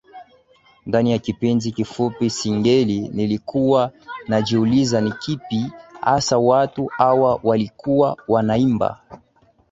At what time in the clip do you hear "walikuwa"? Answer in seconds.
7.43-8.17